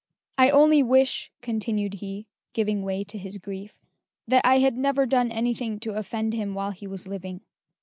[0.39, 3.85] I only wish," continued he, giving way to his grief,
[4.27, 7.41] "that I had never done anything to offend him while he was living."